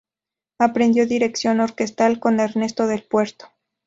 [0.57, 3.49] Aprendió dirección orquestal con Ernesto del Puerto.